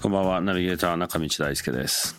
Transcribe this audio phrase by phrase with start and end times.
[0.00, 2.16] こんばんは、ナビゲーター中道大輔です。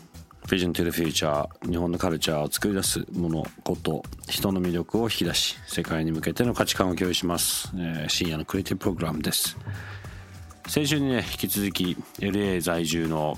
[0.47, 7.71] Vision to the Future 日本のカルチャーを作り出すもの、こと、人の魅力を引き出し、世界に向けての価値観を共有します。
[7.75, 9.57] えー深夜のクリエイティブプログラムです。
[10.67, 13.37] 先週にね、引き続き LA 在住の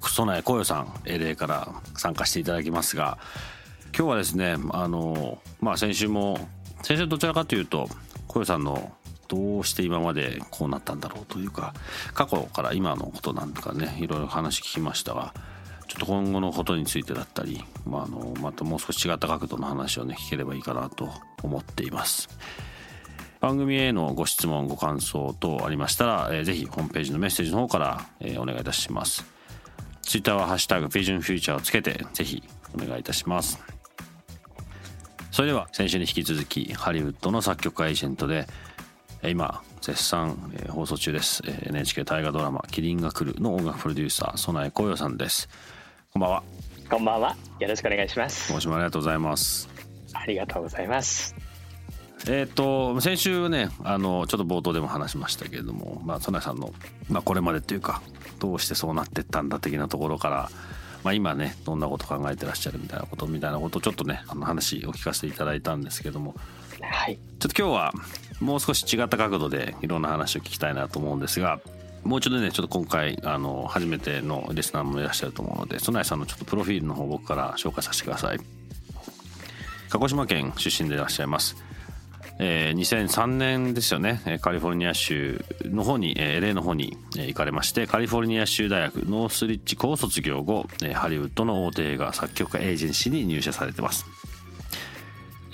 [0.00, 3.18] 草苗こよさん、LA から参加していただきますが、
[3.96, 6.48] 今日はですね、あの、まあ先週も、
[6.82, 7.88] 先週どちらかというと、
[8.28, 8.92] こよさんの
[9.28, 11.74] どうして今までこうなったんだろうというか
[12.14, 15.34] 過去から今のことなんとかねいろいろ話聞きましたが
[15.88, 21.10] ちょっと今後のことについてだったり、まあ、あのまたもう少し違った角度の話をね聞ければいいかなと
[21.42, 22.28] 思っています。
[23.40, 29.24] 番組へのご質問ご感想等ありましたら、えーぜひホームページのメッセージの方から、えーお願いいたします。
[30.00, 32.42] ツイッターは「ハッシュタグ VisionFuture」をつけてぜひ
[32.74, 33.58] お願いいたします。
[35.30, 38.46] それでは先週に引き続きハリウッドの作曲家エージェントで
[39.30, 45.48] 今絶賛、えー放送中です、えー NHK 大河ドラマ「キリンが来る」の音楽プロデューサー備えこよさんです
[46.12, 46.42] こんばんは
[46.90, 47.36] こんばんは。
[47.58, 48.52] よろしくお願いします。
[48.52, 49.68] 今週もありがとうございます
[50.12, 51.34] ありがとうございます。
[52.28, 56.72] えっ、と先週ねあのちょっと冒頭でも話しましたけれどもまあ備えさんの、
[57.08, 58.02] まあ、これまでっていうか
[58.38, 60.50] どうしてそうなってったんだ的なところから
[61.02, 66.34] まあ、今ねどんなこと考えてらっしゃるみたいなことみたいなことをちょっとねあの話を聞かせていただいたんですけども
[66.80, 67.18] はい。
[67.38, 67.92] ちょっと今日は
[68.40, 71.60] もう少し違った角度でいろんな話を聞きたいなと思うんですが
[72.02, 78.38] もう一度ねちょっと今回あの初めてのリスナーもいらっしゃると思うので備えさんのちょっとプロフィールの方僕から紹介させてください。
[79.88, 81.56] 鹿児島県出身でいらっしゃいます。
[82.40, 84.40] えー2003年ですよね。
[84.42, 94.04] カリフォルニア州の方に、えー LA の方にえ行かれましてカリフォルニア州大学ノースリッジ校卒業後えハリウッドの大手映画作曲家エージェンシーに入社されてます。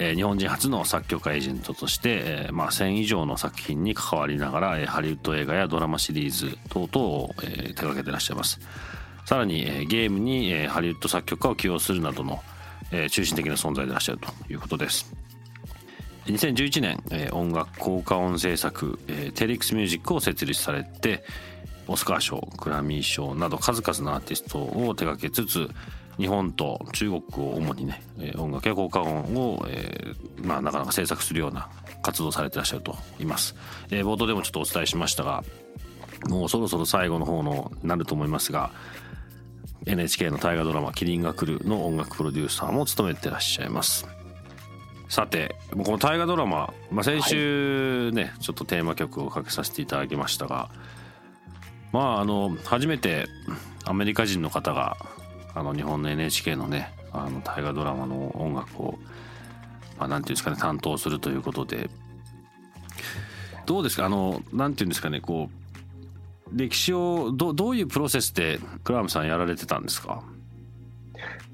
[0.03, 8.61] え日本人初の作曲家エージェントとして、えまあ、1000以上の作品に関わりながら、えハリウッド映画やドラマシリーズ等々を、え手掛けてらっしゃいます。
[9.27, 12.41] さらに、えゲームに、えハリウッド作曲家を起用するなどの、
[12.91, 15.13] え中心的な存在でいらっしゃるということです。
[16.25, 21.25] 2011年、え音楽効果音制作、えテリックスミュージックを設立されて
[21.89, 25.69] オスカー賞グラミー賞など数々のアーティストを手掛けつつ
[26.21, 31.71] 日本と中国を主にねえー音楽や効果音を、えーまあ、なかなか制作するような
[32.03, 33.57] 活動をされてらっしゃると言います、
[33.91, 35.43] えー冒頭でもちょっとお伝えしましたが
[36.29, 38.71] もうそろそろ最後の方のなると思いますが
[39.87, 44.07] NHK の大河ドラマ「キリンが来る」の音楽プロデューサーも務めてらっしゃいます。
[45.09, 50.71] さてこの大河ドラマ、まあ、先週ね、ちょっとテーマ曲をかけさせていただきましたが
[51.91, 53.27] まああの初めて
[53.85, 54.97] アメリカ人の方が
[55.55, 58.99] あの日本の NHK のねあの大河ドラマの音楽を、
[59.99, 61.91] まあ、ていうんですかね担当するということで。
[63.67, 64.07] どうですか？
[64.07, 70.25] あのなんていうんですかねこう歴史をどどういうプロセスでクラムさんやられてたんですか？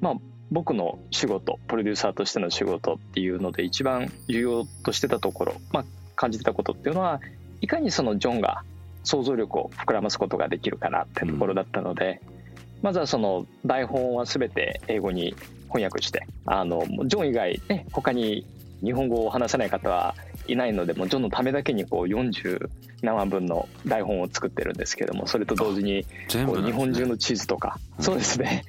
[0.01, 0.15] まあ、
[0.51, 7.21] 僕の仕事、プロデューサーとしての仕事っていうので、一番重要としてたところ、まあ、感じてたことっていうのは、
[7.61, 8.63] いかにそのジョンが
[9.03, 12.21] 想像力を膨らますことができるかなってところだったので、
[12.83, 15.35] まずはその台本は全て英語に
[15.69, 18.47] 翻訳して、あの、ジョン以外ね、他に
[18.83, 20.15] 日本語を話せない方は
[20.47, 22.69] いないので、もうジョンのためだけにこう40
[23.03, 26.07] 何万分の台本を作ってるんですけども、それと同時に
[26.63, 26.67] ね。
[26.67, 28.05] 日本中の地図とか、うん。
[28.05, 28.65] そうですね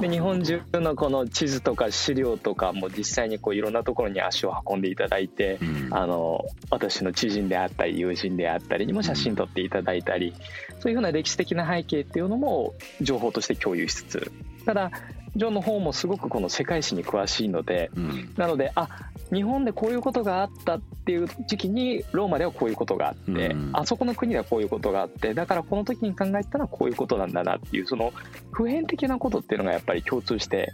[0.00, 5.88] で日本中のこの地図とか資料とかも実際にこういろんなところに足を運んでいただいてうん。
[5.90, 10.34] あの私の知人であったり友人であったりにも写真撮っていただいたり
[10.80, 14.32] そういうふうな歴史的な背景っていうのも情報として共有しつつ
[14.66, 14.90] ただ
[15.36, 18.34] ジョンの方もすごくこの世界史に詳しいのでうん。
[18.36, 18.88] なのであ
[19.32, 23.70] 日本でこういうことがあったっていう時期にローマではこういうことがあって、うん。
[23.72, 28.12] あそこの国ではこういうことがあってだからこの時に考えたらこういうことなんだなっていうその
[28.52, 30.70] 普遍的なことっていうのがやっぱり共通して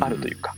[0.00, 0.54] あるというか、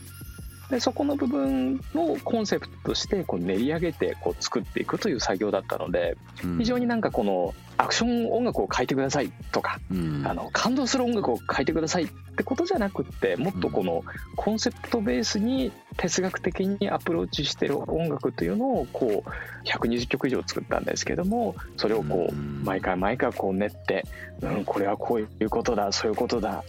[0.71, 6.17] でそこの部分をコンセプトとしてこう練り上げてこう作っていくという作業だったので
[6.57, 14.03] 非常になんかこのアクション音楽を書いてくださいとか、うん、あの感動する音楽を書いてくださいってことじゃなくってもっとこの
[14.35, 24.05] コンセプトベースに哲学的にアプローチしてる音楽というのをこう120曲以上作ったんですけどもそれをこう毎回毎回こう練って
[24.41, 26.63] うんこれはこういうことだそういうことだ。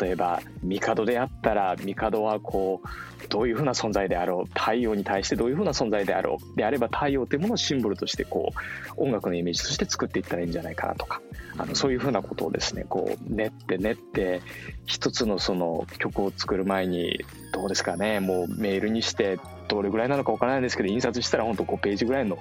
[0.00, 6.56] 例えば帝であったら帝はこうどういうふうな存在であろう太陽に対してどういうふうな存在であろう。
[6.56, 8.52] であれば太陽というものをシンボルとしてこ
[8.96, 11.20] う音楽のイメージとして作っていったらいいんじゃないかなとか
[11.56, 14.42] あのそういうふうなことをですねこう練って練って
[14.86, 19.38] 一つのその曲を作る前にどうですかねもうメールにして
[19.68, 22.38] どれぐらいなのかわからないんですけど印刷したら本当5ページぐらいの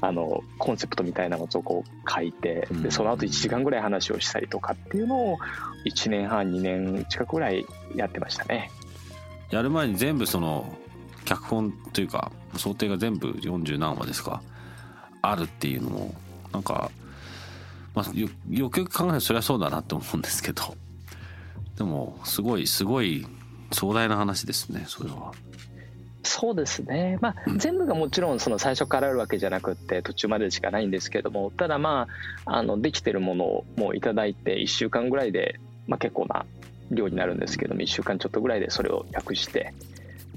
[0.00, 5.38] あのコンセプトみたいなのをこう書いてでその後1時間ぐらい話をしたりとかっていうのを
[5.86, 7.66] 1年半2年近くぐらい
[7.96, 8.70] やってましたね。
[9.50, 10.72] やる前に全部その
[11.24, 14.40] 脚本というか想定が全部40何話ですか
[15.20, 16.14] あるっていうのも
[16.52, 16.90] なんか、
[17.94, 20.76] まあ、よよくよく考えたらそりゃそうだなって思うんですけど。
[21.78, 23.24] でもすごいすごい
[23.70, 25.32] 壮大な話ですねそれは。
[26.24, 31.52] そうですね、まあ、全部がもちろんその最初からあるわけじゃなくて途中までしかないんですけども。
[31.56, 32.08] ただま
[32.44, 36.44] ああのできてるものをもういただいて1週間ぐらいで、まあ、結構な
[36.90, 39.72] 量になるんですけども1週間ちょっとぐらいでそれを訳して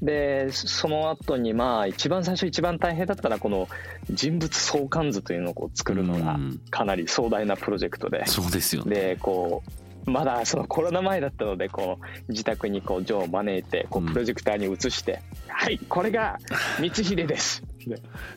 [0.01, 3.68] でその後にまあ一番最初一番大変だったのはこの
[4.09, 6.39] 人物相関図というのをこう作るのが
[6.71, 9.63] かなり壮大なプロジェクトで、そうですよ、ね、でこ
[10.07, 16.39] うまだそのコロナ前だったのでこう自宅にこうジョーを招いてこうプロジェクターに映して「うん、はいこれが
[16.81, 17.63] 光秀です」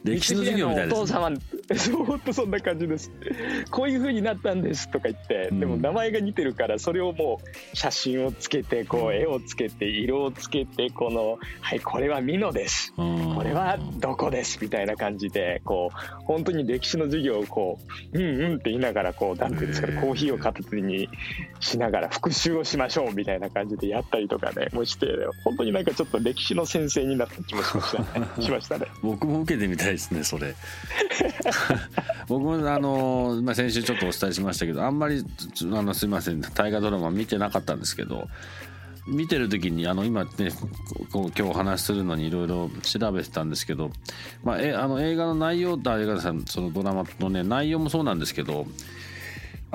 [0.05, 1.31] 歴史の授業みたいです、ね、お父様
[2.07, 3.11] 本当そんな感じです。
[3.71, 7.41] こういう風になったんですとか言って、でも名前が似てるからそれをも
[7.73, 17.79] う写真をつけてこう絵をつけて色をつけてこの「はいこれは美濃です」これはどこですみたいな感じでこう本当に歴史の授業をこ
[18.13, 21.09] う「うんうん」って言いながらこう何ていうんですかねコーヒーを片手に
[21.61, 25.07] しながら復習をしましょうみたいな感じでやったりとかねもうして
[25.45, 28.27] 本当になんかちょっと歴史の先生になった気もしましたね。
[28.41, 28.87] しましたね。
[29.03, 30.55] 僕も受けてみたいですねそれ。
[32.29, 35.25] 僕もあの、まあ、先週ちょっとお伝えしましたけどあんまり
[35.73, 38.29] あのすいません大河ドラマ見てなかったんですけど
[39.07, 40.31] 見てる時にあの今ね
[41.13, 43.91] こう今日お話しするのにいろいろ調べてたんですけど、
[44.43, 48.67] まあ、えあの映画の内容だ映画さそのドラマのね内容もそうなんですけど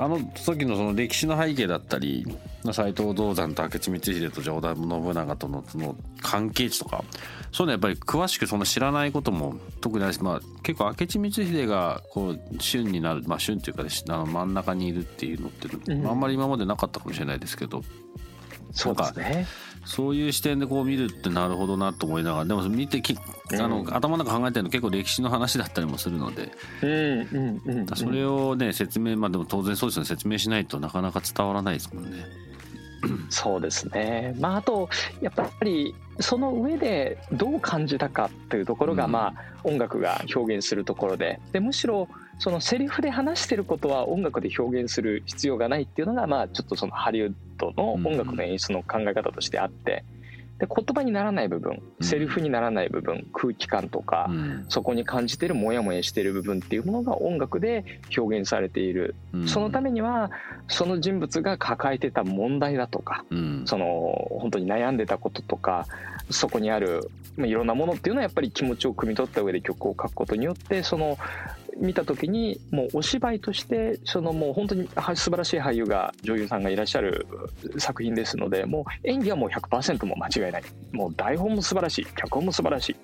[0.00, 2.26] あの時のその歴史の背景だったり
[2.72, 7.04] 斎藤道山と明智光秀と織田信長とのその関係値とか
[7.52, 17.82] そういうのやっぱり詳しくそんな知らないことも特にないし、まあ、結構明智光秀がこう旬になる、まあ、旬っていうか、ね、あの真ん中にいるっていうのって、うん、あんまり今までなかったかもしれないですけど
[18.72, 19.46] そうですね
[19.84, 23.16] そういう視点でこう見るってなるほどなと思いながらでも見てき
[23.52, 30.06] あの、うん、頭の中考えてるの結構歴史の話だったりもするので、うんうんうん、それをね説明まあでも当然そうですよね。
[30.08, 32.24] 説明しないとなかなか伝わらないですもんね。
[33.30, 34.90] そうですね、まあ、あと
[35.22, 39.34] やっぱりその上でどう感じたかっていうところが、まあ、
[39.64, 41.40] 音楽が表現するところで。
[41.52, 42.08] でむしろ
[42.40, 50.04] そのセリフで話してることは音楽で表現する必要がないっていうのが、まあ、ちょっとそのハリウッドの音楽の演出の考え方としてあって。
[50.58, 54.30] で言葉にならない部分セリフにならない部分、空気感とか、
[54.68, 57.82] そこに感じてるモヤモヤしてる部分っていうものが音楽で
[58.14, 59.14] 表現されている、
[59.46, 60.30] そのためには
[60.68, 63.24] その人物が抱えてた問題だとか、
[63.64, 65.86] その本当に悩んでたこととか
[66.28, 71.16] そこにあるいろんなものっていうのはやっぱり気持ちを汲み取った上で曲を書くことによってその
[71.76, 77.26] 見た時にもうお芝居としてそのもう本当に素晴らしい俳優が女優さんがいらっしゃる
[77.78, 80.62] 作品ですのでもう演技はもう100%も間違いない。
[80.92, 82.96] もう台本も素晴らしい脚本も素晴らしい、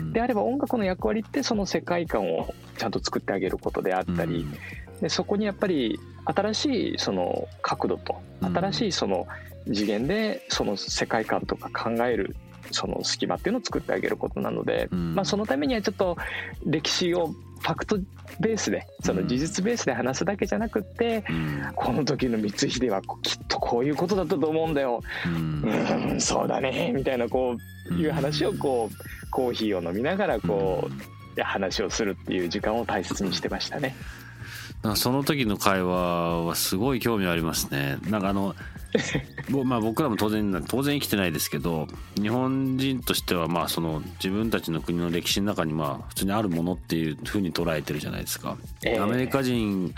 [0.00, 9.26] うん、であれば音楽の役割ってその世界観をちゃんと作ってあげることであったり、うん、でそこにやっぱり新しいその角度と新しいその
[9.66, 12.36] 次元でその世界観とか考える
[12.70, 16.16] その隙間っていうのを作ってあげることなので、うん、まあ、そのためにはちょっと
[16.66, 17.98] 歴史をファクト
[18.40, 25.62] ベースでその事実ベースで話すだけじゃなくって、うん、この時の光秀はきっとこういうことだったと思うんだよ、うん、
[26.12, 27.56] うんそうだねみたいなこ
[27.90, 30.88] ういう話をこうコーヒーを飲みながらこ
[31.36, 33.94] う話をするっていう時間を大切にしてましたね。
[34.96, 37.98] その時の会話はすごい興味ありますね。
[38.08, 38.54] なんかあの
[39.64, 48.56] まあ僕らも当然当然生きてないですけど日本人としてはまあその自分たちの国の歴史の中にまあ普通にあるものっていうふうに捉えてるじゃないですか。
[49.00, 49.94] アメリカ人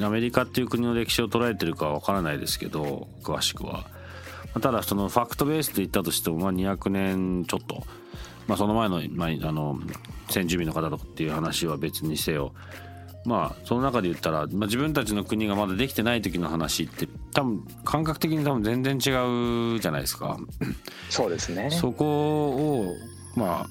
[0.00, 3.86] アメリカっていう国の歴史を捉えてるかは分からないですけど詳しくは。
[4.60, 7.84] ただそのファクトベースで言ったとしても、まあ、200年ちょっと、
[8.46, 9.80] まあ、その前の,、まあ、あの
[10.30, 12.52] 先住民の方とかっていう話は別にせよ
[13.24, 20.38] まあその中で言ったら、まあ、自分たちの国がまだできてない時の話って多分感覚的に多分全然違うじゃないですか。
[21.10, 22.94] そうですねそこを
[23.34, 23.66] ま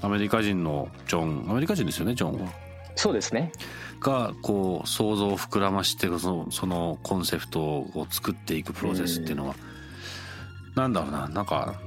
[0.00, 2.52] あ アメリカ人のジョンアメリカ人ですよねジョンは。
[2.94, 3.52] そうですね
[4.00, 9.54] がこう想像を膨らましてそのそのコンセプトを作っていくプロセスっていうのは、
[10.74, 11.80] うなんだろうななんか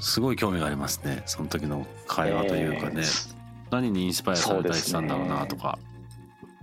[0.00, 3.34] すごい興味がありますねその時の会話というかね、えー、
[3.70, 5.78] 何にインスパイアされたりしたんだろうなとか。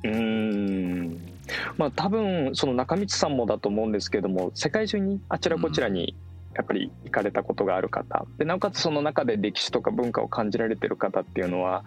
[0.04, 1.34] うん。
[1.78, 6.16] まあ多分その中道さんもだと思うんですけども世界中にあちらこちらに
[6.56, 8.26] やっぱり行かれたことがある方。
[8.38, 11.84] でなおかつその中で歴史とか文化を感じられてる方っていうのは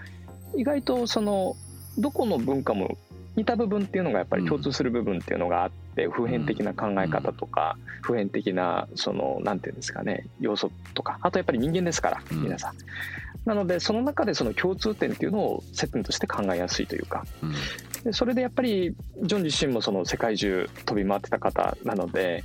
[0.57, 1.57] 意外とその
[1.99, 2.97] どこの文化も
[3.37, 12.75] 似た部分っていうのがやっぱり共通する部分っていうのがあって普遍的な考え方とか普遍的なその何て言うんですかね要素とかあとやっぱり人間ですから皆さん。
[13.45, 17.27] なのでその中でその共通点っていうのを接点として考えやすいというか。
[18.03, 22.45] でそれでやっぱりジョン自身もその世界中飛び回ってた方なので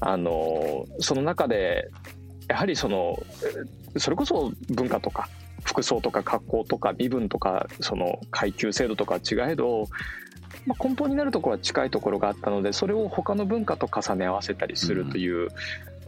[0.00, 1.90] あのその中で
[2.48, 3.22] やはりその
[3.96, 5.28] それこそ文化とか
[5.64, 9.88] 服装とか格好とか身分とかその階級制度とか違えど、
[10.66, 15.48] まあ、根本になるところは近いところがあったのでそれを他の文化と重ね合わせたりするという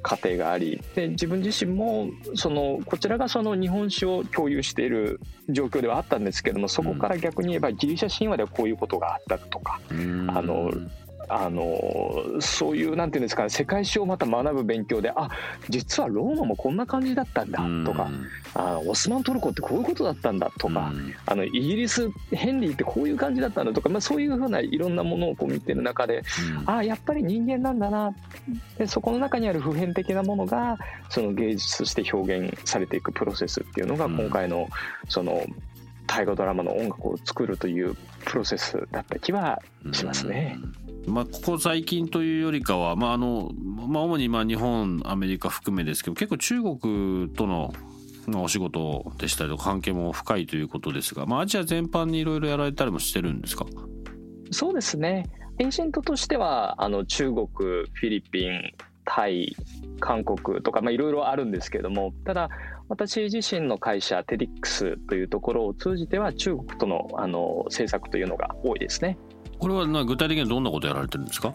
[0.02, 10.70] 過程がありで自分自身もそのこちらがその日本史を共有している状況ではあったんですけどもそこから逆に言えばギリシャ神話ではこういうことがあったとかあの
[11.34, 15.30] あのそういうなんていうんですかね世界史をまた学ぶ勉強であ
[15.70, 17.58] 実はローマもこんな感じだったんだ
[17.90, 18.10] とか、
[18.54, 20.92] あオスマントルコってこういうことだったんだとか、
[21.26, 26.22] あのイギリスヘンリーってこういう感じだったんだとか、まあ、そういうふうないろんなものをこう見てる中で、
[26.66, 28.14] あやっぱり人間なんだな
[28.78, 34.68] でそこの中にある普遍的なものがその芸術として表現されていくプロセスっていうのが今回の
[35.08, 35.44] その
[36.06, 39.60] 大河ドラマの音楽を作るというプロセスだった気は
[39.92, 40.58] しますね。
[41.06, 43.50] まあ、ここ最近というよりかは、まああの
[43.88, 47.72] まあ、主にまあ日本アメリカ含めですけど結構中国との
[48.42, 53.66] お仕事でしたりと関係も深いということですが、まあ、アジア全般にいろいろやられたりもしてるんですか？
[54.52, 55.28] そうですね
[55.58, 58.72] エージェントとしてはあの中国フィリピン
[59.04, 59.56] タイ
[59.98, 62.48] 韓国とかいろいろあるんですけどもただ
[62.88, 69.18] 私自身の会社テディックスというところを通じては中国とのあの政策というのが多いですね。
[69.62, 71.54] これは具体的にどんなことやられてるんですか？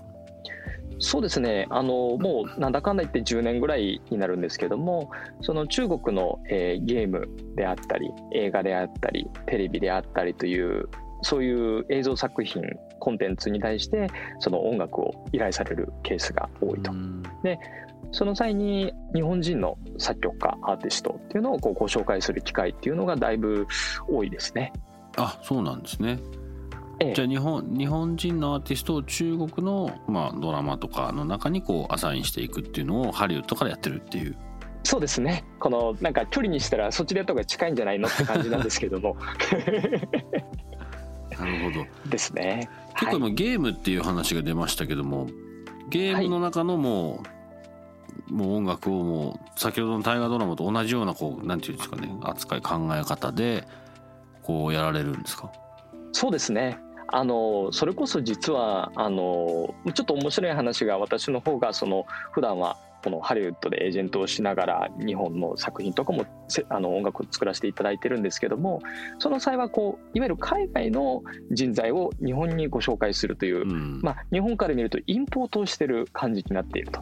[1.00, 5.12] そうですねあのもうなんだかんだ言って10年ぐらいになるんですけども
[5.42, 10.88] その中国の、えー、ゲームであったり映画であったりテレビであったりという
[11.22, 12.64] そういう映像作品
[13.00, 14.08] コンテンツに対して
[14.40, 16.92] その音楽を依頼されるケースが多いと。
[17.44, 17.60] で
[18.14, 23.68] その際に日本人の作曲家アーティストっていうのをこうご紹介する機会っていうのがだいぶ
[24.08, 24.72] 多いですね。
[25.18, 26.18] あそうなんですね。
[27.00, 34.36] ええ、じゃあ日本日本人のアーティストを中国の、まあ、ドラマとかの中にこうアサインしていくっていうのをハリウッドからやってるっていう。
[34.84, 35.44] そうですね。
[35.60, 39.18] このなんか距離にしたらそっちでやった方が近いんじゃないのって感じなんですけども。
[41.38, 42.10] なるほど。
[42.10, 42.70] ですね。
[43.00, 45.28] 結構今、ゲームっていう話が出ましたけども
[45.90, 47.24] ゲームの中のもう、は
[48.30, 53.68] い、もう音楽をもう先ほどの大河ドラマと同じようなこうなんていうんですかね扱い考え方で
[54.42, 55.52] こうやられるんですか？
[56.12, 66.26] そうですねあのそれこそ実はあのちょっと面白い話が私の方がその普段はこのハリウッドでエージェントをしながら日本の作品とかも
[66.70, 68.82] あの音楽を作らせていただいてるんですけども
[69.20, 77.02] その際はこういわゆる海外の人材を日本にご紹介するという、うん、まあ、日本から見るとインポートをしてる感じになっていると。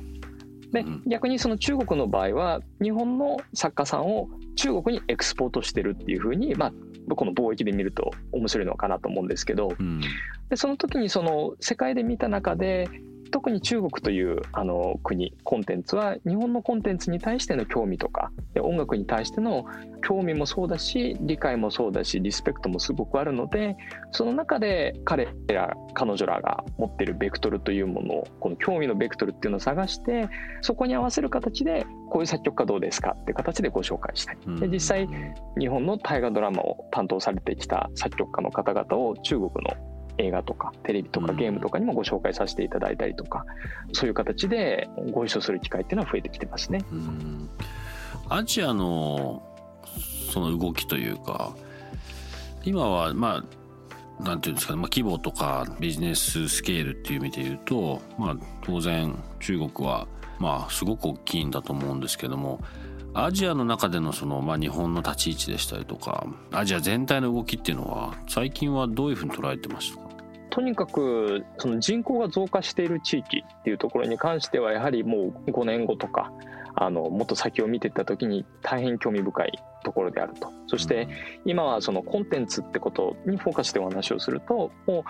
[0.71, 4.27] で逆にその中国の場合は日本の作家さんを
[4.65, 10.01] 中国にエクスポートしてるっていうふうに、まあ、この貿易で見ると面白いのかなと思うんですけど、うん、
[10.49, 12.89] でその時にその世界で見た中で
[13.35, 19.65] 特に中国というあの国コンテンツは日本のコンテンツに対しての興味とか音楽に対しての
[20.07, 23.75] 興味もそうだし理解もそうだしリスペクトもすごくあるので
[24.11, 30.29] その中で彼ら彼女らが持っているベクトルというものをこの興味のベクトルっていうのを探して
[30.61, 34.37] そこに合わせる形でこういう作曲家どうですかって形でご紹介したい。
[34.61, 35.09] で実際
[35.59, 43.45] 日本の大河ドラマを担当されてきた作曲家の方々を中国の映画とかテレビとかゲームとかにもご紹介させていただいたりとか、
[43.87, 46.83] うん、そういう形でご一緒する機会っていうのは増えてきてますね。
[46.91, 47.49] うん、
[48.29, 49.43] アジアの
[50.31, 51.55] その動きというか
[52.63, 53.43] 今はま
[54.19, 60.07] あなんていうんですかね、まあ、規模とかビジネススケールっていう意味で言うと、まあ、当然中国は
[60.39, 62.61] まあすごく大きいんだと思うんですけども
[63.13, 70.04] アジアの中でのその、まあ、日本の立ち位置でしたりとかアジア全体の動きっていうのは最近はどういうふうに捉えてましたか？
[70.55, 76.31] とにかくその人口が増加している地域っていうところに関してはやはりもう5年後とか
[76.75, 80.53] あのもっと先を見ていった時に大変興味深いところであると。
[80.67, 81.09] そして
[81.43, 85.03] 今はそのコンテンツってことにフォーカスしてお話をするとも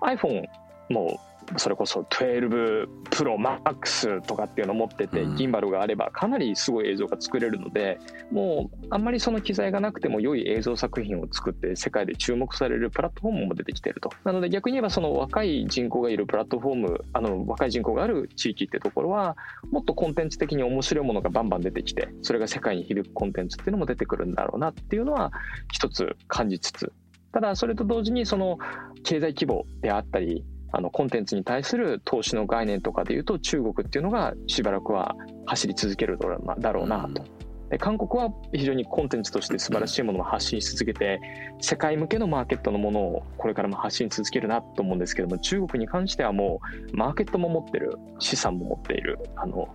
[0.00, 0.46] う iPhone
[0.88, 1.20] も
[1.56, 7.98] それこそ12 Pro Max とかっていうのを持ってて、ギンバルがあればかなりすごい映像が作れるので
[8.30, 14.10] もうあんまりその機材がなくても良い映像作品を作って世界で注目されるプラットフォームも出てきてると。
[14.24, 19.36] なので逆に言えばその若い人口がいるプラットフォームあの若い人口がある地域ってところは
[19.70, 25.32] もっとコンテンツ的に面白いものがバンバン出てきてそれが世界に響くコンテンツっていうのも出てくるんだろうなっていうのは
[25.72, 26.92] 一つ感じつつ。
[27.32, 28.58] ただそれと同時にその
[29.04, 30.42] 経済規模であったり
[30.76, 35.16] あのコンテンツに対する投資の概念とかでいうと中国っていうのがしばらくは
[35.46, 36.18] 走り続ける
[36.58, 37.24] だろうなと。
[37.70, 41.18] で韓国は非常にコンテンツとして素晴らしいものを発信し続けて
[41.60, 46.60] 世界向けのマーケットのものをこれからも発信続けるなと思うんですけども中国に関してはも
[46.92, 49.68] うマーケットも持ってる資産も持っているあの、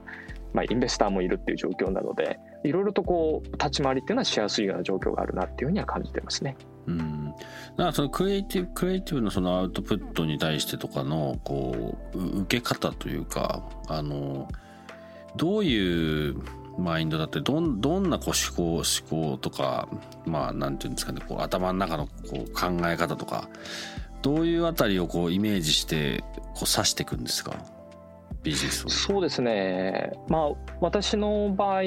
[0.53, 6.55] まあ、インベスターもいるっていう状況なのでいろいろとこう立ち回りっていうのはしやすいような状況があるなっていうふうには感じてますね。
[6.87, 14.47] うん、だからそのクリエイティブクリエイティブのそのアウトプットに対してとかのこう受け方というかあの
[15.35, 16.35] どういう
[16.77, 18.83] マインドだってどんどんなこう思考思
[19.33, 19.87] 考とか
[20.25, 23.49] まあなんていうんですかねこう頭の中のこう考え方とか
[24.21, 26.23] どういうあたりをこうイメージして
[26.55, 27.55] こう指していくんですか？
[28.43, 28.89] ビジネスを。
[28.89, 30.11] そうですね。
[30.27, 31.81] まあ私の場合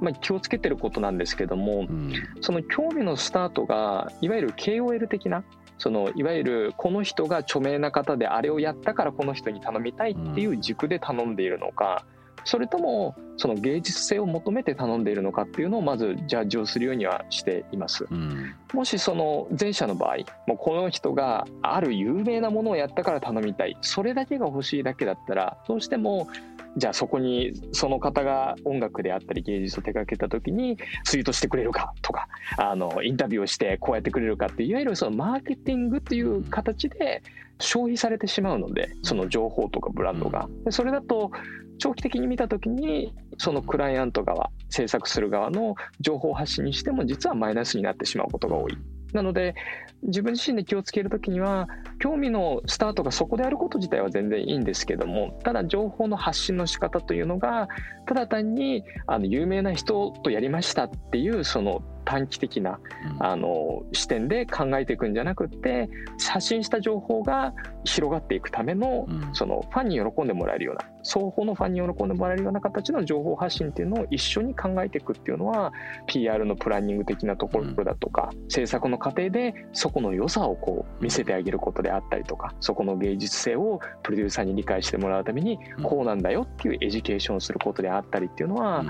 [0.00, 5.44] まあ、気をつけてることなんですけども、うん、その興味のスタートがいわゆる KOL 的な
[5.78, 12.04] そのいわゆるこの人が著名な方であれをやったからこの人に頼みたいっていう軸で頼んでいるのか、
[12.44, 20.16] それともその芸術性を求めて頼んでいるのかっていうのをまずジャッジをするようにはしています、うん、もしその前者の場合
[20.46, 23.76] もうこの人がある有名なものをやったから頼みたい。
[23.80, 26.28] それだけが欲しいだけだったらどうしても
[26.76, 37.22] じゃあそこにその方が音楽であったり芸術を手掛けた時にツイートしてくれるかとかあのインタビューをしてこうやってくれるかっていわゆるそのマーケティングっていう形で
[37.58, 40.48] 消費されてしまうのでその情報とかブランドが。
[40.64, 41.32] でそれだと
[41.80, 48.78] 長期的に見た時にそのクライアント側制作する側の情報発信にしても実はマイナスになってしまうことが多い。
[49.12, 49.54] なので
[50.02, 57.68] 自分自身で気をつける時には興味のスタートがそこであること自体は全然いいんですけどもただ情報の発信の仕方というのが
[58.06, 62.78] ただ単にあの有名な人とやりましたっていうその短期的な、
[63.18, 65.88] あの視点で考えていくんじゃなくて
[66.28, 75.72] 発信した情報が広がっていくための,、そのファンに喜んでもらえるような双方のファンに喜んでもらえるような形の情報発信っていうのを一緒に考えていくっていうのは
[76.06, 88.84] PR のプランニング的なところだとか、制作の過程でそこの良さをこう見せてあげることであったりとかそこの芸術性をプロデューサーに理解してもらうためにこうなんだよっていう education をすることであったりっていうのは、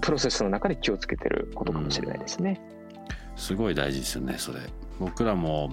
[0.00, 2.57] プロセスの中で気をつけてることかもしれないですね。
[3.38, 4.60] すごい大事ですよねそれ。
[4.98, 5.72] 僕らも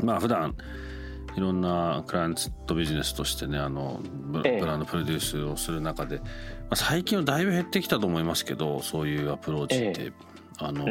[0.00, 0.54] まあ普段
[1.36, 2.34] いろんなクライアン
[2.66, 6.24] トビジネスとしてねあのブランドプロデュースをする中で、ま
[6.70, 10.12] あ、最近はだいぶ減ってきたと思いますけどそういうアプローチって、
[10.58, 10.84] あの、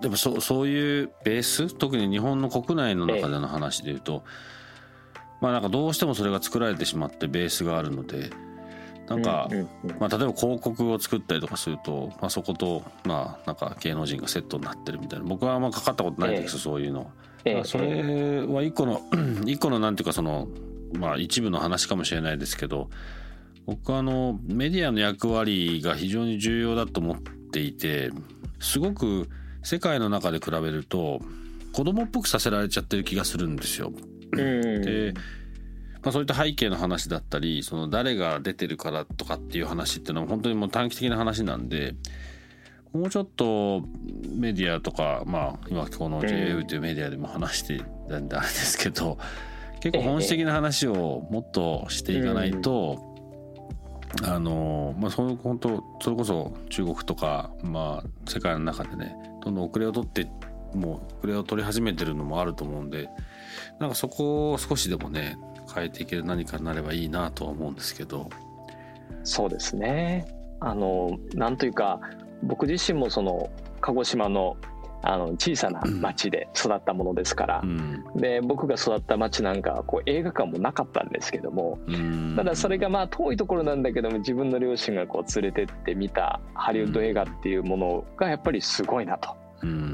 [0.00, 4.22] でもそそういうベース特に日本の国内の中での話でいうと、
[5.40, 8.30] まあなんかどうしてもそれが作られてしまってベースがあるので
[9.08, 9.48] なんか、
[9.98, 15.24] まあ、例えば広告を作ったりとかすると、まあ、そことまあなんか芸能人がセットになってるみたいな。
[15.24, 17.10] 僕はあんまかかったことないんですよ、そういうの。
[17.64, 19.02] それは一個の
[19.46, 20.48] 一個のなんていうかその
[20.98, 22.88] まあ一部の話かもしれないですけど
[23.66, 28.10] 僕はあのメディアの役割が非常に重要だと思っていて
[28.60, 29.28] すごく
[29.62, 31.20] 世界の中で比べると
[31.72, 33.92] 子供っぽくさせられちゃってる気がするんですよ。
[34.30, 35.14] で
[36.02, 41.94] まあ、そういった背景の話だったりその誰が出てるからとかっていう話っていうのは本当にもう短期的な話なんで
[42.92, 43.82] もうちょっと
[44.34, 49.16] メディアとかまあ今この JAU というメディアでも話してたんであれですけど
[49.80, 53.10] 結構本質的な話をもっとしていかないと。
[54.24, 60.28] あのまあ、その本当それこそ中国とか、まあ、世界の中でねどんどん遅れを取って
[60.74, 63.08] もう遅れを取り始めてるのもあると思うんで
[63.80, 65.38] なんかそこを少しでもね
[65.74, 68.28] 変えていける何かになればいいなとは思うんですけど。
[69.24, 70.26] そうですね。
[70.60, 72.00] あのなんというか
[72.42, 74.56] 僕自身もその鹿児島の
[75.04, 89.41] あの小さな町で育ったものですから、うん、で僕が育った町なんかはこう映画館もなかったんですけども、うん、ただそれがまあ遠いところなんだけども自分の両親がこう連れてって見たハリウッド映画っていうものがやっぱりすごいなと。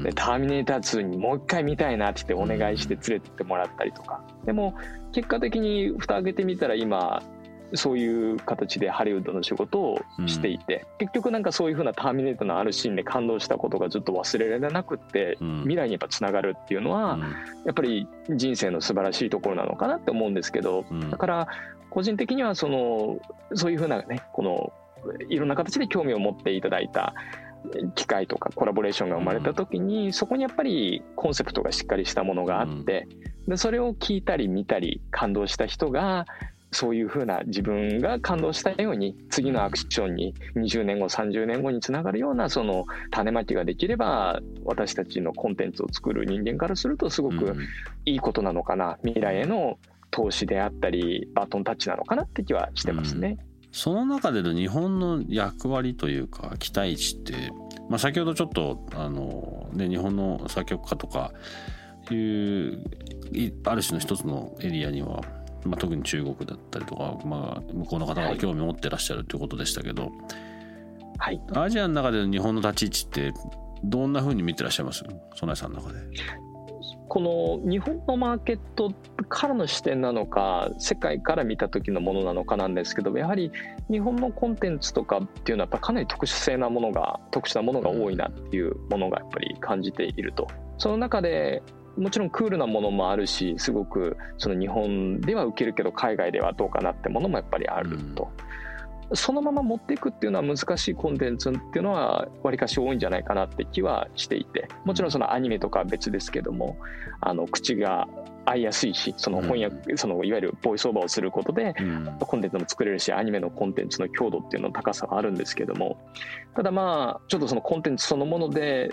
[0.03, 4.23] でターミネーター2にもう一回見たいなって言ってお願いして連れてってもらったりとか。
[4.45, 4.73] でも
[5.11, 7.21] 結果的に蓋開けてみたら今
[7.73, 17.27] そういう形でハリウッドの仕事をしていて、うん、結局なんかそういうふうなターミネートのあるシーンで感動したことがずっと忘れられなくって、うん、未来にやっぱつながるっていうのは、うん、や
[17.71, 21.47] っぱり人生の素晴らしいところなのかなって思うんですけど、だから
[21.89, 23.19] 個人的にはその
[23.53, 24.73] そういうふうなねこの
[25.29, 27.13] いろんな形で興味を持っていただいた
[27.95, 33.07] 機会とかコラボレーションが生まれた時に、そこにやっぱりコンセプトがしっかりしたものがあって、
[33.47, 36.25] でそれを聞いたり見たり感動した人が
[36.71, 47.55] そういうふうな自分が感動したように次のアクションに20年後30年後につながるようなその種まきができれば私たちのコンテンツを作る人間からするとすごく
[48.05, 49.79] いいことなのかな未来への
[50.11, 53.37] 投資であったりバトンタッチなのかなって気はしてますね。
[53.71, 57.51] その中での日本の役割というか期待値って、
[57.89, 61.31] まあ、先ほどちょっとあの、ね、日本の作曲家とか
[62.11, 62.83] いう
[63.65, 65.21] ある種の一つのエリアには
[65.65, 70.11] まあ、特に中国だったりとか、まあ、向こうの方が興味を持ってらっしゃるということでしたけど、
[71.17, 73.39] はい、アジアの中での日本の立ち位置って
[73.83, 75.03] どんなふうに見てらっしゃいます？
[75.35, 75.99] 曽さんの中で。
[77.09, 78.93] この日本のマーケット
[79.27, 83.51] からの視点なのか世界から見た時のものなのかなんですけどやはり
[83.89, 90.47] 日本のコンテンツとかっていうのはやっぱかなり特殊性なものが特殊なものが多いなっていうものがやっぱり感じていると。
[90.77, 91.63] その中で
[91.97, 98.31] もちろんクールなものもあるしすごくその日本では受けるけど海外ではどうかなってものもやっぱりあると。
[98.37, 98.48] うん、
[99.13, 106.77] そのまま持っていくっていうのは難しいコンテンツっていうのはわりかし多いんじゃないかなって気はしていてもちろんそのアニメとかは別ですけども
[107.21, 108.07] あの口が
[108.45, 115.97] 合いやすいしその翻訳、うん、そのいわゆるボイスオーバーをすることで、うん、コンテンツも作れるしアニメのコンテンツの強度っていうのの高さはあるんですけども
[116.55, 118.91] ただまあちょっとそのコンテンツそのもので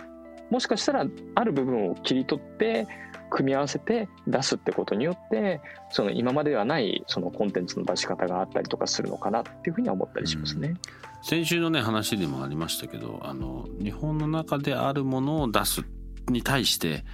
[0.50, 2.86] もしかしたらある部分を切り取って
[3.30, 5.60] 組み合わせて出すってことによって
[5.90, 10.68] その今まではないそのコンテンツの出し方があったりとかするのかなっていうふうには思ったりしますね。
[10.68, 10.78] うん、
[11.22, 15.84] 先週のね話でもありましたけどあの日本の中であるものを出す
[16.28, 17.04] に対して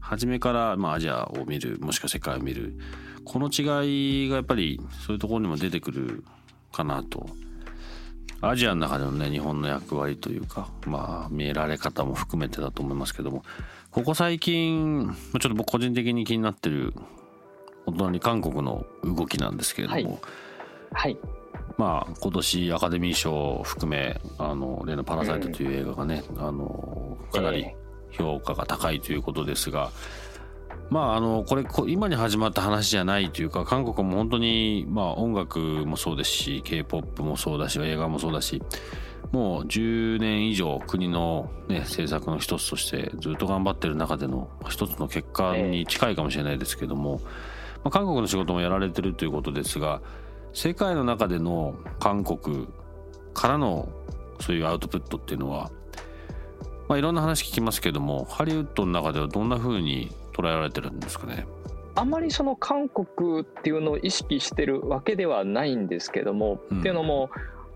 [0.00, 2.78] 初めから、まあ、アジアを見るもしくは世界を見る
[3.24, 6.24] この違いがやっぱりそういうところにも出てくる
[6.72, 7.26] かなと
[8.40, 13.42] アジアの中でのね日本の役割というかまあ見えられ方も含めてだと思いますけども
[13.98, 16.94] ここ最近ちょっと僕個人的に気になってる
[17.84, 20.10] お隣韓国の動きなんですけれども、はい、
[20.92, 21.18] はい、
[21.76, 27.66] まあ今年アカデミー賞を含めあの例の「パラサイト」という映画がね、うん、あのかなり
[28.12, 29.90] 評価が高いということですが、
[30.90, 38.62] まああのこれ今に始まった話じゃないというか韓国も本当にまあ音楽もそうですし k p o p もそうだし映画もそうだし
[39.32, 47.20] もう10年以上国の、ね、政策の一つとしてずっと頑張ってる中での一つの結果に近いかもしれないですけども、
[47.84, 50.00] まあ、韓国の仕事もやられてるということですが
[50.54, 52.68] 世界の中での韓国
[53.34, 53.88] からの
[54.40, 55.70] そういうアウトプットっていうのは、
[56.88, 61.46] まあ、いろんな話聞きますけどもハリウッドの中ではどんなふうに捉えられてるんですかね？
[61.96, 67.28] あんまりその韓国っていうのを意識してるわけではないんですけども、うん、っていうのも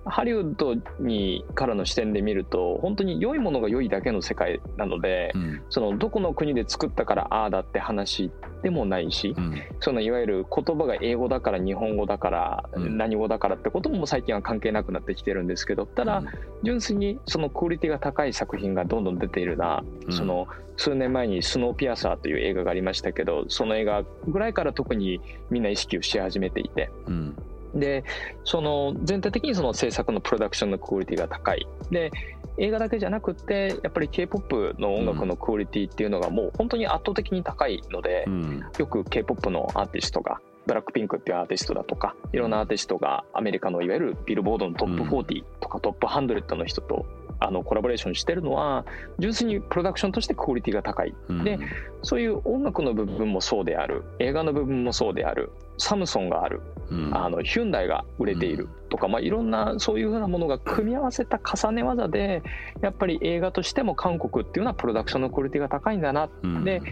[0.04, 8.30] ハリウッドにからの視点で見ると本当に良いものが良いだけの世界なので、うん、そのどこの国で作ったからああだって話
[8.62, 16.22] でもないし、うん、そのいわゆる言葉が英語だから日本語だから、何語だからってことも最近は関係なくなってきてるんですけどただ、
[16.62, 26.90] 純粋にそのクオリティが高い作品がどんどん出ているな、その数年前に「スノーピアサー」という映画がありましたけどその映画ぐらいから特にみんな意識をし始めていて。
[27.06, 27.36] うん
[27.74, 28.04] で
[28.44, 31.66] その全体的にその制作のプロダクションのクオリティが高い。
[31.90, 32.10] で
[32.58, 47.06] 映画だけじゃなくてやっぱり k p o p の音楽のクオリティっていうのがもう本当に圧倒的に高いので、うん、よく k p o p のアーティストがブラックピンクっていうアーティストだとかいろんなアーティストがアメリカのいわゆるビルボードのトップ40とかトップ100の人と
[47.40, 48.84] あのコラボレーションしてるのは
[49.18, 51.58] 純粋にプロダクションとしてクオリティが高い、うん、で
[52.02, 54.04] そういう音楽の部分もそうである。
[54.18, 55.50] 映画の部分もそうである。
[55.78, 56.71] サムソンがある、うん、
[57.12, 62.42] あのヒュンダイが売れているとか、まあ、いろんなそういうふうなものが組み合わせた重ね技で
[62.80, 66.82] やっぱり映画としても韓国っていうのはプロダクションのクオリティが高いんだな、うん、で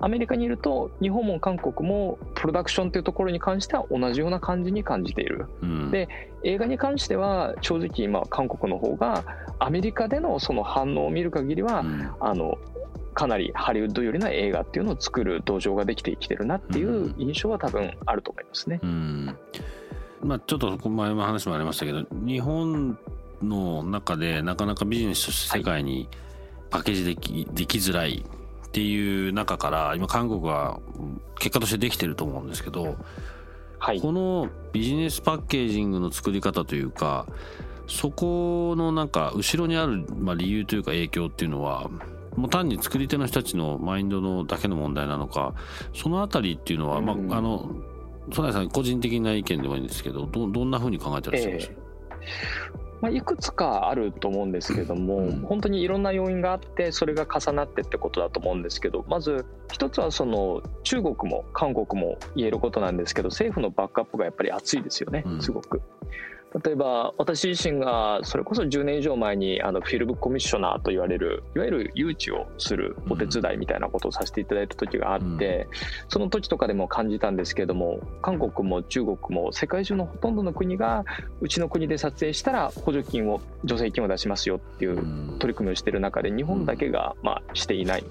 [0.00, 6.08] アメリカにいると日本も韓国もプロダクションというところに関しては同じような感じに感じている、うん、で
[6.42, 9.24] 映画に関しては正直今韓国の方が
[9.60, 12.58] アメリカでのその反応を見る限りは、うん、あの
[13.14, 18.80] かなりハリウッド寄りな映画っていうのを作る土壌ができてきてるなっていう印象は多分あると思いますね。
[18.82, 19.36] うん。
[20.22, 22.96] まあ、ちょっと前の話もありましたけど日本
[23.42, 26.08] の中でなかなかビジネスとして世界に
[26.70, 30.80] パッケージでき,、できづらいっていう中から今韓国は
[31.38, 32.96] 結果としてできてると思うんですけど、
[33.78, 37.26] はい、このビジネスパッケージングの作り方というか
[37.88, 41.90] そこのなんか後ろにある、まあ、理由というか影響っていうのは
[42.36, 45.54] もう単に作り手の人たちのマインドのだけの問題なのか
[45.94, 47.70] そのあたりっていうのは、まああの
[48.32, 51.66] 曽根さん個人的な意見でもいいんですけどどどんなふうに考えてらっしゃいます？
[51.68, 51.76] か、え。
[52.78, 65.82] ーまあ、いくつかあると思うんですけども、うん、本当にいろんな要因があってそれが重なってってことだと思うんですけどまず一つはその中国も韓国も言えることなんですけど政府のバックアップがやっぱり厚いですよねすごく。
[66.64, 75.66] 例えば私自身がそれこそ10年以上前にあのフィルムコミッショナーと言われるいわゆる誘致をするお手伝いみたいなことをさせていただいた時があって、
[76.08, 81.04] その時とかでも感じたんですけども韓国も中国も世界中のほとんどの国が
[81.40, 88.04] うちの国で撮影したら補助金を助成金を出しますよっていう取り組みをしている中で日本だけがまあしていない。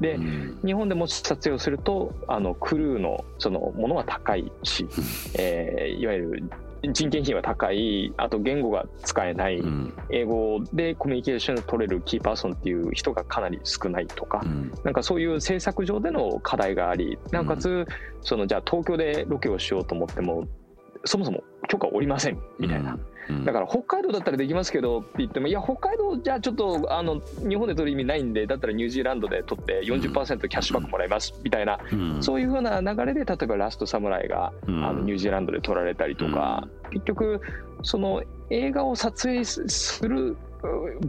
[0.00, 0.18] で、
[0.64, 4.86] 日本でもし撮影をするとあのクルーのそのものは高いし、
[5.38, 6.50] えー、いわゆる
[6.92, 8.12] 人件費は高い。
[8.16, 17.86] あと言語が使えない、うん、英語でコミュニケーションを取れるキーパーソンっていう人がかなり少ないとか、うん、なんかそういう政策上での課題がありなおかつ、
[18.22, 20.46] そのじゃあ東京でロケをしようと思っても
[21.06, 22.98] そもそも許可おりませんみたいな。
[23.44, 31.80] だから北海道だったらできますけどって言ってもいや北海道じゃあちょっとあの日本で取る意味ないんでだったらニュージーランドで取って40%キャッシュバックもらえますみたいな、
[32.20, 37.40] そういうふうな流れで例えばラストサムライが、あのニュージーランドで取られたりとか、結局
[37.82, 40.36] その映画を撮影する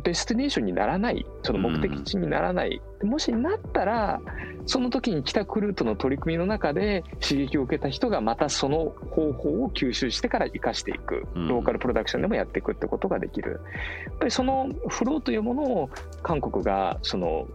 [0.03, 4.19] デスティネーションにならないその目的地にならない、うん、もしなったら
[4.65, 13.61] その時に帰宅ルートの取り組みの中で刺激を受けた人がまたその方法を吸収してから生かしていく、うん、ローカルプロダクションでもやっていくってことができる。
[14.05, 15.89] やっぱりそのフローというものを
[16.21, 17.47] 韓国がその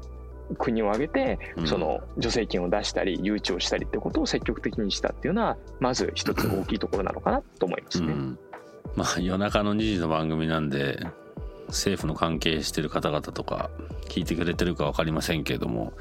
[0.59, 8.07] 国を挙げてその助成金を出したり誘致をしたりってことを積極的にしたっていうのはまず一つ大きいところなのかなと思いますね。
[8.09, 8.39] うん。
[8.97, 11.07] まあ、夜中の2時の番組なんで
[11.73, 13.71] 政府の関係してる方々とか
[14.09, 15.93] 聞いてくれてるか分かりませんけれども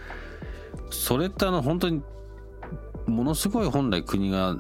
[0.90, 2.02] それってあの本当に
[3.08, 4.56] ものすごい本来国が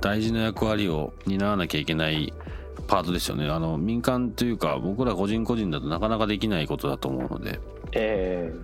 [0.00, 2.32] 大事な役割を担わなきゃいけない
[2.86, 3.48] パートですよね。
[3.48, 7.60] あの民間というか僕ら個人個人だとなかなかできないことだと思うので、
[7.92, 8.60] えー、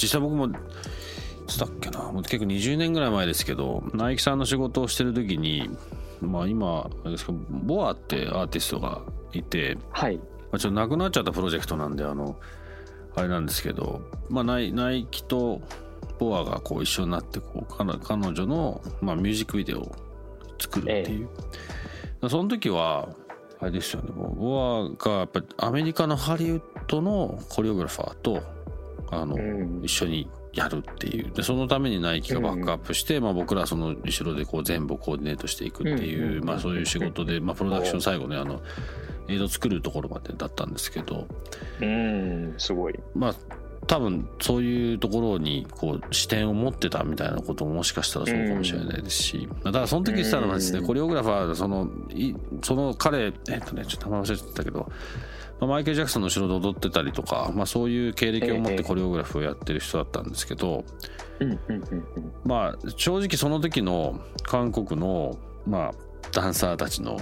[0.00, 0.50] 実際僕もい
[1.46, 5.68] つだっけなもう結構20年ぐらい前ですけどナイキさんの仕事をしてる時に
[6.20, 10.18] まあ今ですかボアってアーティストがいて、はい、
[10.50, 12.38] まあ、ちょっとなくなっちゃったプロジェクトなんであの
[13.14, 15.60] あれなんですけど、まあ、ナイナイキと
[16.18, 19.92] ボアがこう一緒になってこう彼女の、まあ、ミュージックビデオを
[20.58, 21.28] 作るっていう、
[22.22, 23.08] ええ、その時は
[23.60, 28.42] あれですよねボアがやっぱりアメリカのハリウッドのコリオグラファーと
[29.10, 31.30] あの、うん、一緒にやるっていう。
[31.32, 38.60] でそのためにナイキがバックアップして、うん、まあ、僕らその後ろでこう全部コーディネートしていくっていう、まあ、そういう仕事で、まあ、プロダクション最後ねあの
[39.30, 41.26] 映像作るところまでだったんですけど
[41.80, 42.98] うんすごい。
[43.14, 43.34] まあ
[43.86, 54.92] 多分そういうところにこう視点を持ってたみたいなことももしかしたらそうかもしれないですし、だからその時言ってたのはですねコリオグラファーそのいその彼えっとねちょっと名前忘れてたけど、
[55.58, 60.84] まあ、マイケル・ジャクソンの後ろで踊ってたりとか、まあ、そういう経歴を持ってコリオグラフをやってる人だったんですけど、
[62.44, 65.92] まあ正直その時の韓国のまあ
[66.32, 67.18] ダンサーたちの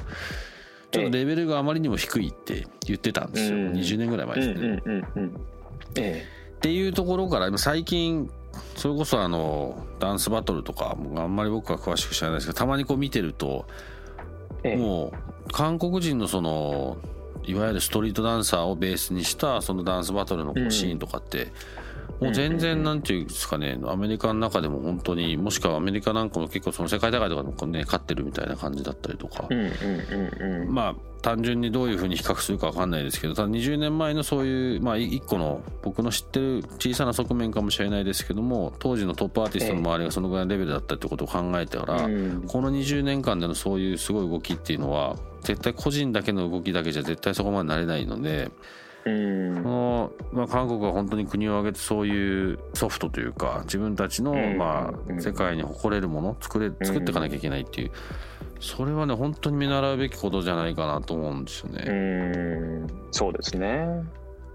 [0.90, 4.83] ちょっとレベルがあまりにも低いって言ってたんですよ、うん、20年ぐらい前ですね。
[6.57, 8.31] っていうところから最近
[8.74, 13.66] それこそあのダンスバトルとかあんまり僕は詳しく知らないですけどたまにこう見てると、
[14.64, 15.12] も
[15.46, 16.96] う韓国人のその
[17.44, 21.53] いわゆるストリートダンサーをベースにしたそのダンスバトルのシーンとかって、
[22.21, 29.49] もう全然なんていうんですかねアメリカの中でも本当にもしくはアメリカなんかも結構その世界大会とかでもね勝ってるみたいな感じだったりとか、
[30.69, 48.51] まあ単純にどういうふうに比較するか分かんないですけどただ20年前のそういうまあ一個の僕の知ってる小さな側面かもしれないですけども当時のトップアーティストの周りがそのぐらいのレベルだったってことを考えたら、この20年間でのそういうすごい動きっていうのは絶対個人だけの動きだけじゃ絶対そこまでなれないので。
[49.05, 57.91] そのまあ、韓国は本当に国を挙げてそういうソフトというか自分たちの、まあ、世界に誇れるもの作れ作っていかなきゃいけないっていう。
[58.61, 61.85] それはね本当に見習うべきことじゃないかなと思うんですよね。
[61.87, 62.87] うん。
[63.13, 63.87] そうですね。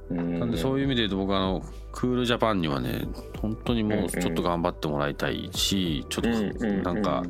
[0.09, 3.07] なんでそういう意味で言うと僕はあのクールジャパンにはね
[3.41, 7.23] 本当にもうちょっと頑張ってもらいたいしちょっとなんか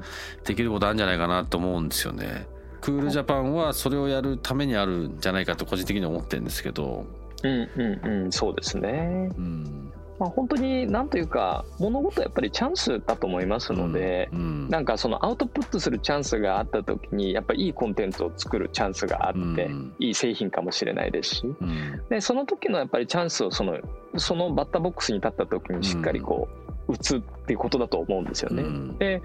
[0.43, 2.47] できることあるんじゃないかなと思うんですよね。
[2.84, 7.06] クールジャパンはそれをやるためにあるんじゃないかと個人的に思ってるんですけど。
[7.41, 9.32] うんうんうんそうですね。
[9.38, 9.93] うん。
[10.19, 23.80] まあ、本当に何というか物事はやっぱりチャンスだと思いますので、うんうん、なんかそのアウトプットするチャンスがあった時にやっぱりいいコンテンツを作るチャンスがあって、うん、いい製品かもしれないですし、うん、でその時のやっぱりチャンスをその
[24.17, 26.48] そのバッターボックスに立った時にしっかりこ
[26.88, 28.63] う打つっていうことだと思うんですよね。
[29.00, 29.22] で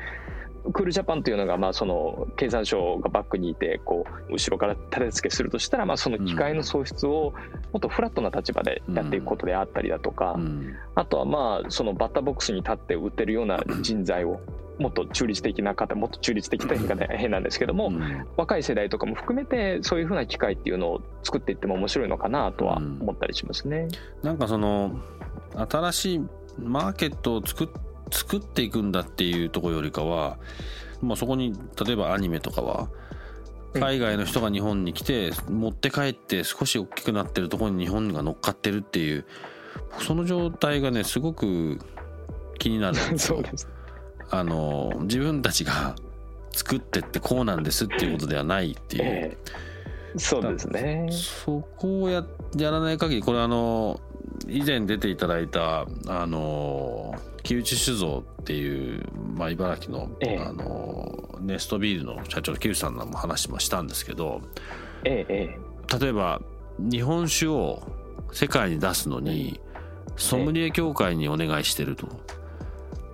[0.72, 7.32] クールジャパンというのが、まあ、その経産省がバックにいてこう後ろから立て付けするとしたら、まあ、その機械の創出を
[7.72, 10.38] もっとフラットな立場でやっていくことであったりだとか、
[10.94, 14.40] あとはまあそのバッターボックスに立って打てるような人材を
[14.78, 17.92] もっと中立的な方もっと中立的という言い方変なんですけども、
[18.36, 23.88] 若い世代とかも含めてそういうふうな機会っていうのを作っていっても面白いのかなとは思ったりしますね。
[24.22, 25.00] なんかその
[25.68, 26.20] 新しい
[26.60, 27.68] マーケットを作っ
[28.10, 30.38] 作っていくんだっていうところよりかは、
[31.02, 31.52] まあ、そこに
[31.84, 32.88] 例えばアニメとかは
[33.74, 39.26] 海外の人が日本に来て持って帰って少し大きくなってるところに日本が乗っかってるっていう
[40.00, 41.78] その状態がねすごく
[42.58, 43.42] 気になるんですよ。
[44.30, 45.94] あの自分たちが
[46.52, 49.02] 作ってってこうなんですっていうことではないっていう。
[49.04, 51.08] えー、そうですね。
[51.10, 52.24] そこをや
[52.56, 54.00] やらない限りこれあの
[54.46, 57.14] 以前出ていただいたあの
[57.48, 59.02] 木内酒造っていう、
[59.34, 64.42] まあ、茨城のええ、あのネストビールの社長木内さんの話もしたんですけど、
[65.04, 65.58] ええ、
[65.98, 66.42] 例えば
[66.78, 67.82] 日本酒を
[68.32, 69.62] 世界に出すのに
[70.16, 72.06] ソムリエ協会にお願いしてると。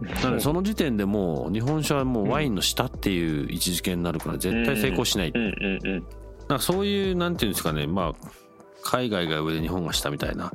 [0.01, 5.33] なのでその時点でもう日本酒はもうワインの下っていう位置づけになるから絶対成功しない。
[5.33, 6.03] なん
[6.49, 8.29] かそういうなんていうんですかねまあ
[8.83, 10.53] 海外が上で日本が下みたいな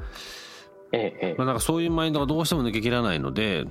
[0.91, 3.65] ええまあ、なんかそういうマインドがどうしても抜けきらないので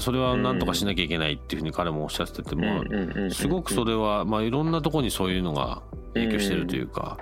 [0.00, 5.82] それは何とかしなきゃいけないっていうふうに彼もおっしゃってて、まあ、すごくそれは、まあ、いろんなところにそういうのが
[6.14, 7.18] 影響してるというか。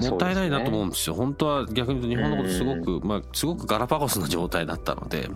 [0.00, 1.14] もったいないなと思うんですよ。
[1.16, 5.28] 本当は逆に言うと日本のことすごく、まあ、すごくガラパゴスな状態だったので、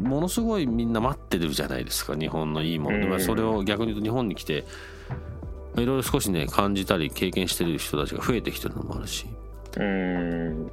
[0.00, 3.06] ものすごいみんな待ってるじゃないですか、日本のいいもので。
[3.06, 4.64] まあ、それを逆に言うと日本に来て、
[5.76, 9.26] いろいろ少しね、感じたり経験してる人たちが増えてきてるのもあるし。
[9.76, 10.70] うん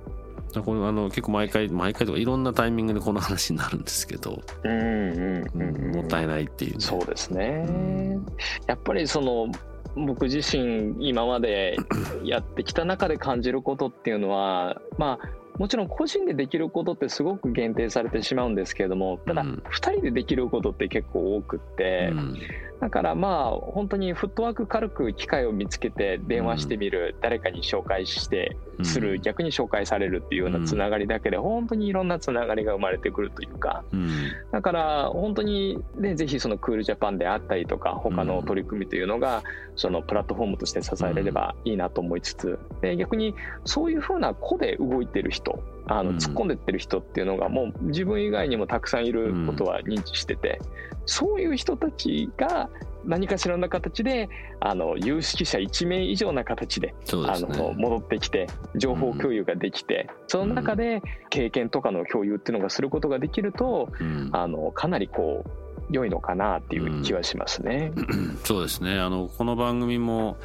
[0.53, 8.25] これあの結構毎回毎回とかいろんなタイミングでこの話になるんですけど、うんうんうん、もったいないっていう、ね、そうですね、うん、
[8.67, 9.47] やっぱりその
[9.95, 11.77] 僕自身今まで
[12.23, 19.57] やってきた中で感じることっていうのはまあもちろん個人でできることってすごく限定されてしまうんですけれどもただ2
[19.91, 22.39] 人でできることって結構多くって、うん
[22.80, 34.10] だからまあ本当にフットワーク軽く機会を見つけて電話してみる、うん、誰かに紹介してする、うん、逆に紹介されるっていうようなつながりだけで本当にいろんなつながりが生まれてくるというか、うん、
[34.52, 39.44] だから本当にねぜひそのクールジャパンであったりとか他の取り組みというのが
[39.76, 50.62] そのプラットフォームとして支えれればいいなと思いつつで逆にそういうふうな個で動いてる人あの突っ込んでってる人っていうのがもう自分以外にもたくさんいることは認知してて、
[51.06, 52.69] そういう人たちが
[53.06, 56.93] 何かしらの形であの有識者1名以上な形で、ね、
[57.28, 65.49] あの戻ってきて情報共有ができて、うん、その中で経験とかの共有っていうのがすることができると、うん、あのかなりこう
[65.91, 67.91] 良いのかなっていう気はしますね。
[67.95, 68.99] うん、そうですね。
[68.99, 70.38] あのこの番組も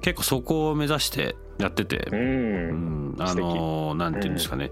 [0.00, 4.70] 結構そこを目指してやってて、うん、あのなんていうんですかね、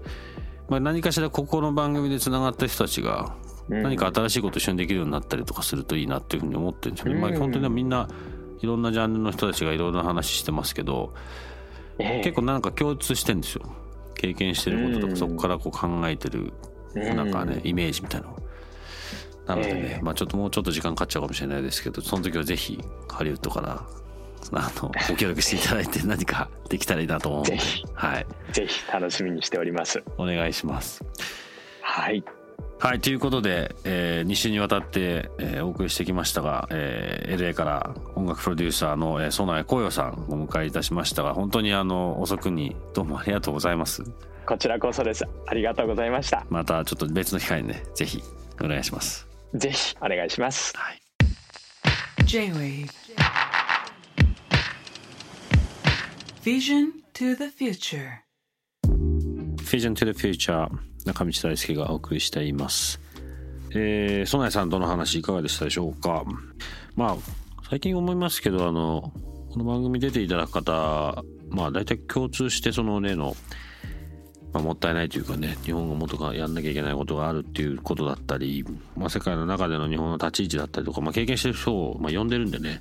[0.69, 3.35] まあ、何かしらここの番組でつながった人たちが
[3.69, 7.19] 何か新しいこと一緒にできるようになったりとかするといいなっていうふうに思ってるんですよね。
[7.19, 8.07] まあ、本当にみんな
[8.61, 11.13] いろんなジャンルの人たちがいろいろな話してますけど、
[11.97, 13.63] 結構なんか共通してんですよ。
[14.15, 16.53] 経験してることとか、そこからこう考えてる、
[16.95, 18.37] なんかね、イメージみたいなの。
[19.45, 23.85] なのでね、まあちょっともうちょっと時間かかっちゃうかもしれないですけど、その時はぜひハリウッドから
[24.51, 27.57] あのご協力していただいて何かできたらいいなと思うので、
[27.93, 30.03] はい、ぜひ楽しみにしております。
[30.17, 31.03] お願いします。
[31.81, 32.23] はい。
[32.79, 44.03] はい、ということで、えー、2週にわたって、えー、お送りしてきましたが、えー、LA から音楽プロデューサーの、えー、園谷光陽さんをお迎えいたしましたが、本当にあの、遅くにどうもありがとうございます。
[44.45, 45.25] こちらこそです。
[45.47, 46.45] ありがとうございました。
[46.49, 48.21] またちょっと別の機会にね、ぜひ
[48.63, 49.27] お願いします。
[49.55, 50.71] ぜひお願いします。
[50.77, 51.01] はい。
[52.25, 52.87] J-Wave
[56.47, 58.23] Vision to the Future.
[59.69, 60.69] Vision to the Future
[61.03, 63.01] 中道大輔がお送りしています。
[63.75, 66.23] えー、曽内さんとの話いかがでしたでしょうか？
[66.95, 67.17] まあ、
[67.69, 69.11] 最近思いますけど、あの、
[69.51, 73.35] この番組出ていただく方、まあ大体共通してその例の
[74.53, 78.63] まあ、もったいないというかね日本がもっとやんなきゃいけないことがあるっていうことだったり、
[78.95, 82.79] まあ、世界の中での日本の立ち位置だったりとか、まあ、経験してる人を、まあ、呼んでるんでね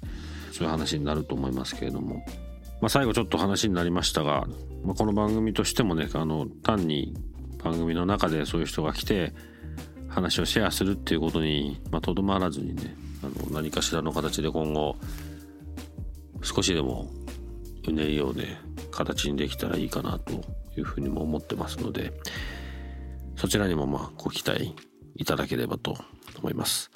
[0.52, 2.24] そういう話になると思いますけれども、
[2.80, 4.46] まあ、最後ちょっと話になりましたが、
[4.84, 7.14] まあ、この番組としてもねあの単に
[7.62, 9.32] 番組の中でそういう人が来て
[10.08, 14.96] 話をシェアするっていうことにとど、まあ、まらずにねあの何かしらの形で今後
[16.42, 17.10] 少しでも
[17.88, 18.60] うねりをね
[18.90, 20.32] 形にできたらいいかなと
[20.76, 22.12] いうふうにも思ってますので
[23.36, 24.74] そちらにもまあご期待
[25.16, 25.96] いただければと
[26.38, 26.90] 思います。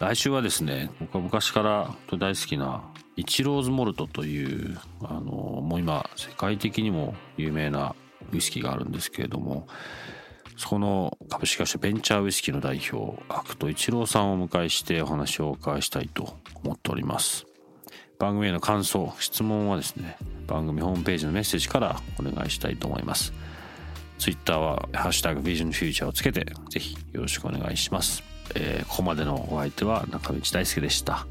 [0.00, 2.82] 来週はですね僕は昔から大好きな
[3.16, 7.94] イチローズモルトというあのもう今世界的にも有名な
[8.32, 9.68] ウイスキーがあるんですけれども
[10.56, 17.46] そこの株式会社ベンチャーウイスキーの代表アクトイチローさんをお迎えしてお話をお伺いしたいと思っております。
[18.18, 20.16] 番組への感想質問はですね
[20.46, 23.32] 番組ホームページのメッセージからお願いしたいと思います。
[24.18, 28.22] ツイッターは「ハッシュタグビジョンフューチャー」をつけてぜひよろしくお願いします、
[28.54, 31.26] えー、ここまでのお相手は中道大輔でした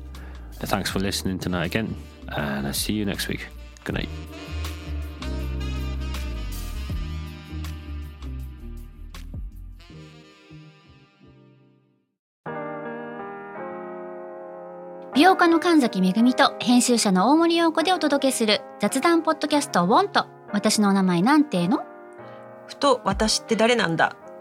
[0.59, 1.93] Thanks for listening tonight again
[2.28, 3.41] and I'll see you next week.
[3.84, 4.07] Good night.
[15.16, 21.84] 美容家の神崎恵と編集者の大森洋子でお届けする雑談ポッドキャスト「ウォンと私の名前なんての?」
[22.68, 24.16] ふと私って誰なんだ？